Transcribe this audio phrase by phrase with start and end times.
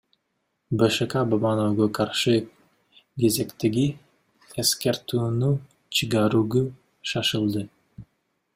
[0.83, 2.33] БШК Бабановго каршы
[3.25, 3.83] кезектеги
[4.65, 5.53] эскертүүнү
[5.99, 6.65] чыгарууга
[7.13, 7.67] шашылды.